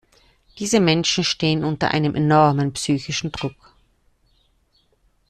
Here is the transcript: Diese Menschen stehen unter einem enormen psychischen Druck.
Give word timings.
Diese 0.57 0.79
Menschen 0.79 1.23
stehen 1.23 1.63
unter 1.63 1.91
einem 1.91 2.15
enormen 2.15 2.73
psychischen 2.73 3.31
Druck. 3.31 3.75